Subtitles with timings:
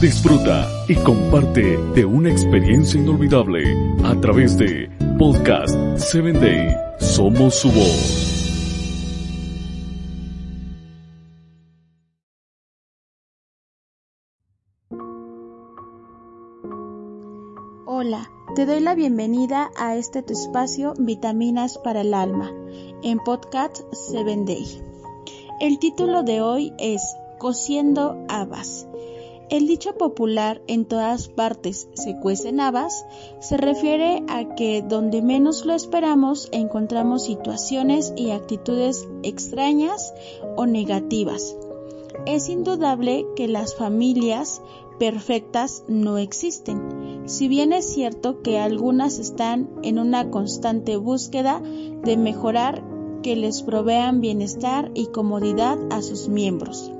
[0.00, 3.64] Disfruta y comparte de una experiencia inolvidable
[4.04, 6.76] a través de Podcast 7 Day.
[7.00, 8.32] Somos su voz.
[17.86, 22.52] Hola, te doy la bienvenida a este tu espacio Vitaminas para el Alma
[23.02, 24.82] en Podcast 7 Day.
[25.60, 27.02] El título de hoy es
[27.38, 28.86] Cociendo habas
[29.48, 33.06] el dicho popular en todas partes se cuecen habas
[33.40, 40.12] se refiere a que donde menos lo esperamos encontramos situaciones y actitudes extrañas
[40.56, 41.56] o negativas.
[42.26, 44.62] Es indudable que las familias
[44.98, 52.16] perfectas no existen, si bien es cierto que algunas están en una constante búsqueda de
[52.16, 52.82] mejorar
[53.22, 56.90] que les provean bienestar y comodidad a sus miembros.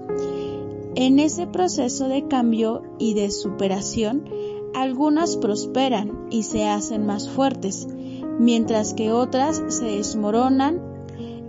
[0.99, 4.25] En ese proceso de cambio y de superación,
[4.75, 7.87] algunas prosperan y se hacen más fuertes,
[8.39, 10.81] mientras que otras se desmoronan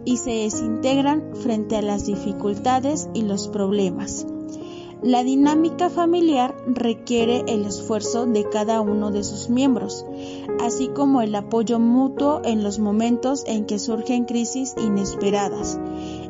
[0.04, 4.28] y se desintegran frente a las dificultades y los problemas.
[5.02, 10.06] La dinámica familiar requiere el esfuerzo de cada uno de sus miembros,
[10.59, 15.80] así como el apoyo mutuo en los momentos en que surgen crisis inesperadas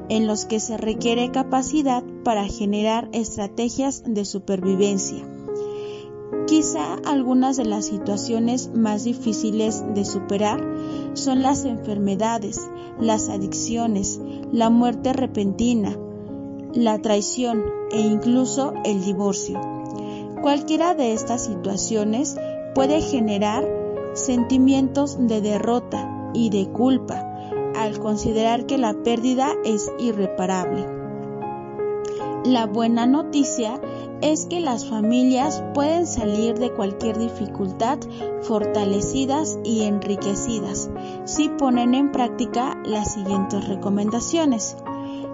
[0.10, 5.24] en los que se requiere capacidad para generar estrategias de supervivencia.
[6.46, 10.66] Quizá algunas de las situaciones más difíciles de superar
[11.14, 12.70] son las enfermedades,
[13.00, 14.20] las adicciones,
[14.52, 15.98] la muerte repentina,
[16.74, 19.60] la traición e incluso el divorcio.
[20.42, 22.38] Cualquiera de estas situaciones
[22.76, 23.68] puede generar
[24.14, 27.27] sentimientos de derrota y de culpa,
[27.78, 30.86] al considerar que la pérdida es irreparable.
[32.44, 33.80] La buena noticia
[34.22, 38.00] es que las familias pueden salir de cualquier dificultad
[38.42, 40.90] fortalecidas y enriquecidas
[41.26, 44.78] si ponen en práctica las siguientes recomendaciones.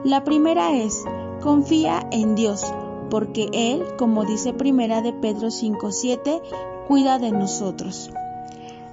[0.03, 1.05] La primera es,
[1.41, 2.73] confía en Dios,
[3.09, 6.41] porque Él, como dice primera de Pedro 5.7,
[6.87, 8.09] cuida de nosotros.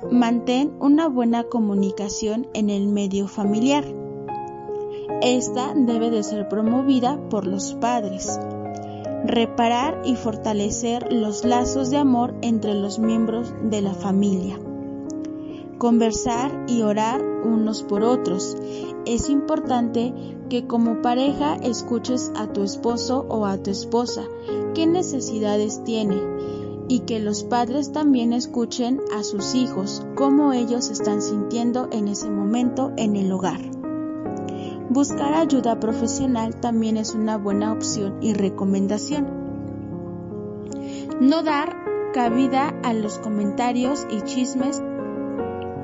[0.09, 3.85] Mantén una buena comunicación en el medio familiar.
[5.21, 8.41] Esta debe de ser promovida por los padres.
[9.27, 14.59] Reparar y fortalecer los lazos de amor entre los miembros de la familia.
[15.77, 18.57] Conversar y orar unos por otros.
[19.05, 20.15] Es importante
[20.49, 24.25] que como pareja escuches a tu esposo o a tu esposa
[24.75, 26.40] qué necesidades tiene
[26.91, 32.29] y que los padres también escuchen a sus hijos cómo ellos están sintiendo en ese
[32.29, 33.61] momento en el hogar.
[34.89, 39.29] Buscar ayuda profesional también es una buena opción y recomendación.
[41.21, 41.77] No dar
[42.13, 44.83] cabida a los comentarios y chismes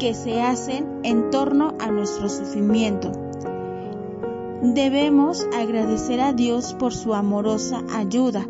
[0.00, 3.12] que se hacen en torno a nuestro sufrimiento
[4.74, 8.48] Debemos agradecer a Dios por su amorosa ayuda.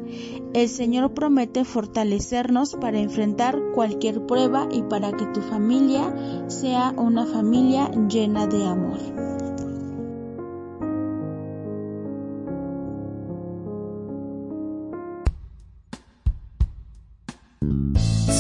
[0.55, 7.27] El Señor promete fortalecernos para enfrentar cualquier prueba y para que tu familia sea una
[7.27, 9.27] familia llena de amor.